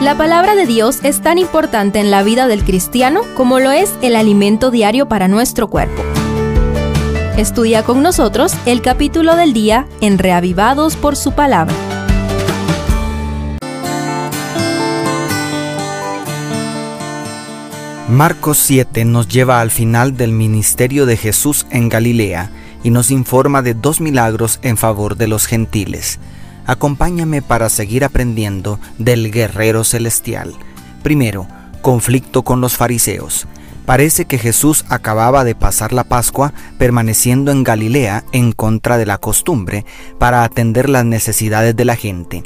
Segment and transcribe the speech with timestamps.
[0.00, 3.92] La palabra de Dios es tan importante en la vida del cristiano como lo es
[4.00, 6.04] el alimento diario para nuestro cuerpo.
[7.36, 11.74] Estudia con nosotros el capítulo del día en Reavivados por su palabra.
[18.08, 22.52] Marcos 7 nos lleva al final del ministerio de Jesús en Galilea
[22.84, 26.20] y nos informa de dos milagros en favor de los gentiles.
[26.68, 30.52] Acompáñame para seguir aprendiendo del guerrero celestial.
[31.02, 31.48] Primero,
[31.80, 33.46] conflicto con los fariseos.
[33.86, 39.16] Parece que Jesús acababa de pasar la Pascua permaneciendo en Galilea en contra de la
[39.16, 39.86] costumbre
[40.18, 42.42] para atender las necesidades de la gente.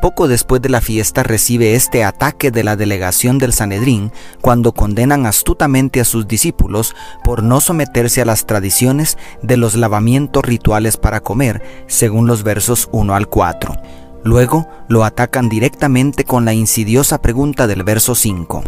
[0.00, 5.26] Poco después de la fiesta recibe este ataque de la delegación del Sanedrín cuando condenan
[5.26, 6.94] astutamente a sus discípulos
[7.24, 12.88] por no someterse a las tradiciones de los lavamientos rituales para comer, según los versos
[12.92, 13.74] 1 al 4.
[14.22, 18.62] Luego lo atacan directamente con la insidiosa pregunta del verso 5.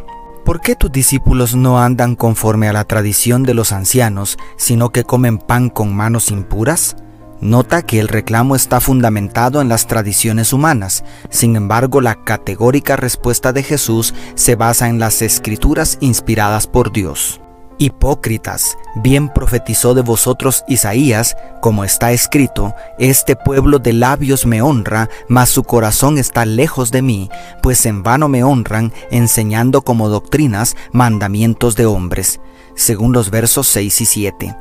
[0.44, 5.04] ¿Por qué tus discípulos no andan conforme a la tradición de los ancianos, sino que
[5.04, 6.96] comen pan con manos impuras?
[7.40, 13.54] Nota que el reclamo está fundamentado en las tradiciones humanas, sin embargo la categórica respuesta
[13.54, 17.40] de Jesús se basa en las escrituras inspiradas por Dios.
[17.78, 25.08] Hipócritas, bien profetizó de vosotros Isaías, como está escrito, Este pueblo de labios me honra,
[25.28, 27.30] mas su corazón está lejos de mí,
[27.62, 32.38] pues en vano me honran, enseñando como doctrinas mandamientos de hombres,
[32.74, 34.56] según los versos 6 y 7.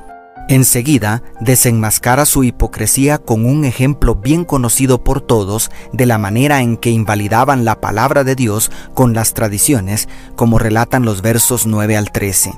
[0.50, 6.76] Enseguida desenmascara su hipocresía con un ejemplo bien conocido por todos de la manera en
[6.76, 12.12] que invalidaban la palabra de Dios con las tradiciones, como relatan los versos 9 al
[12.12, 12.54] 13.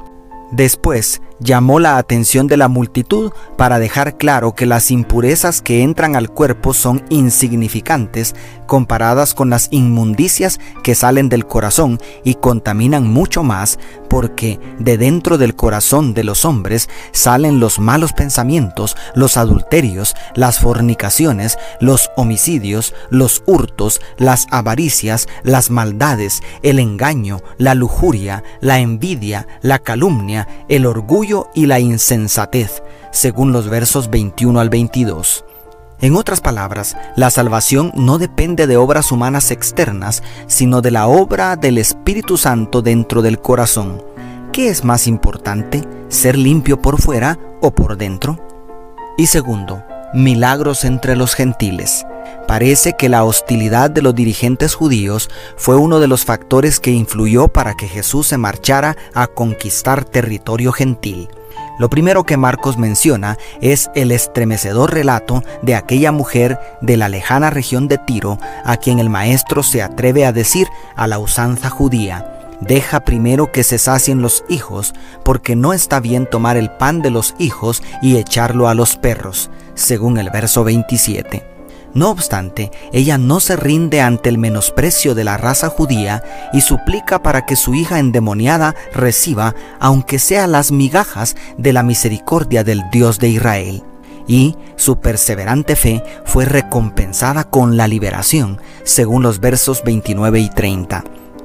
[0.53, 6.15] Después llamó la atención de la multitud para dejar claro que las impurezas que entran
[6.15, 8.35] al cuerpo son insignificantes
[8.67, 15.37] comparadas con las inmundicias que salen del corazón y contaminan mucho más porque de dentro
[15.37, 22.93] del corazón de los hombres salen los malos pensamientos, los adulterios, las fornicaciones, los homicidios,
[23.09, 30.85] los hurtos, las avaricias, las maldades, el engaño, la lujuria, la envidia, la calumnia, el
[30.85, 35.45] orgullo, y la insensatez, según los versos 21 al 22.
[36.01, 41.55] En otras palabras, la salvación no depende de obras humanas externas, sino de la obra
[41.55, 44.03] del Espíritu Santo dentro del corazón.
[44.51, 48.39] ¿Qué es más importante, ser limpio por fuera o por dentro?
[49.17, 52.03] Y segundo, milagros entre los gentiles.
[52.47, 57.47] Parece que la hostilidad de los dirigentes judíos fue uno de los factores que influyó
[57.47, 61.29] para que Jesús se marchara a conquistar territorio gentil.
[61.79, 67.49] Lo primero que Marcos menciona es el estremecedor relato de aquella mujer de la lejana
[67.49, 72.37] región de Tiro a quien el maestro se atreve a decir a la usanza judía,
[72.61, 74.93] Deja primero que se sacien los hijos,
[75.23, 79.49] porque no está bien tomar el pan de los hijos y echarlo a los perros,
[79.73, 81.50] según el verso 27.
[81.93, 87.21] No obstante, ella no se rinde ante el menosprecio de la raza judía y suplica
[87.21, 93.19] para que su hija endemoniada reciba, aunque sea las migajas de la misericordia del Dios
[93.19, 93.83] de Israel.
[94.27, 101.03] Y su perseverante fe fue recompensada con la liberación, según los versos 29 y 30.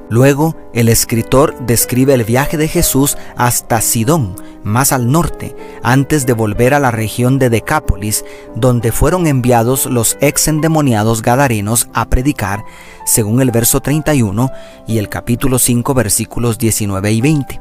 [0.09, 6.33] Luego, el escritor describe el viaje de Jesús hasta Sidón, más al norte, antes de
[6.33, 8.23] volver a la región de Decápolis,
[8.55, 12.63] donde fueron enviados los ex endemoniados gadarenos a predicar,
[13.05, 14.49] según el verso 31
[14.87, 17.59] y el capítulo 5 versículos 19 y 20.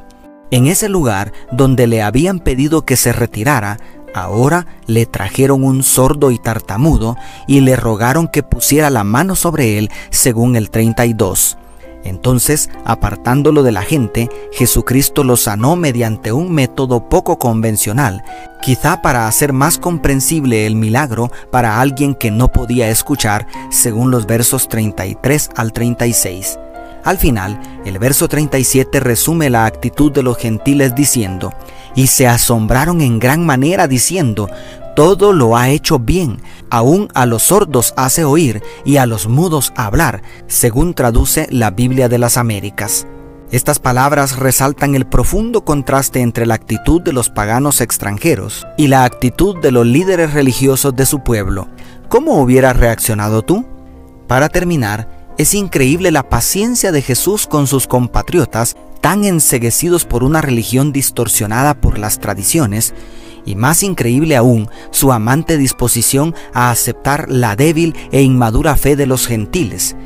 [0.52, 3.78] En ese lugar donde le habían pedido que se retirara,
[4.14, 7.16] ahora le trajeron un sordo y tartamudo
[7.48, 11.58] y le rogaron que pusiera la mano sobre él, según el 32.
[12.08, 18.22] Entonces, apartándolo de la gente, Jesucristo lo sanó mediante un método poco convencional,
[18.62, 24.26] quizá para hacer más comprensible el milagro para alguien que no podía escuchar, según los
[24.26, 26.58] versos 33 al 36.
[27.04, 31.52] Al final, el verso 37 resume la actitud de los gentiles diciendo,
[31.94, 34.48] y se asombraron en gran manera diciendo,
[34.96, 36.38] todo lo ha hecho bien,
[36.70, 42.08] aún a los sordos hace oír y a los mudos hablar, según traduce la Biblia
[42.08, 43.06] de las Américas.
[43.52, 49.04] Estas palabras resaltan el profundo contraste entre la actitud de los paganos extranjeros y la
[49.04, 51.68] actitud de los líderes religiosos de su pueblo.
[52.08, 53.64] ¿Cómo hubieras reaccionado tú?
[54.26, 55.08] Para terminar,
[55.38, 61.74] es increíble la paciencia de Jesús con sus compatriotas tan enseguecidos por una religión distorsionada
[61.74, 62.94] por las tradiciones
[63.46, 69.06] y más increíble aún, su amante disposición a aceptar la débil e inmadura fe de
[69.06, 69.96] los gentiles.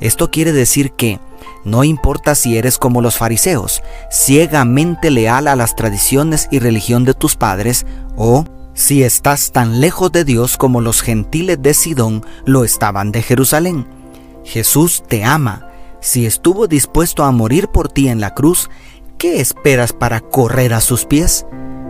[0.00, 1.20] Esto quiere decir que,
[1.64, 7.14] No importa si eres como los fariseos, ciegamente leal a las tradiciones y religión de
[7.14, 7.84] tus padres,
[8.16, 13.22] o si estás tan lejos de Dios como los gentiles de Sidón lo estaban de
[13.22, 13.86] Jerusalén.
[14.44, 15.68] Jesús te ama.
[16.00, 18.70] Si estuvo dispuesto a morir por ti en la cruz,
[19.18, 21.44] ¿qué esperas para correr a sus pies?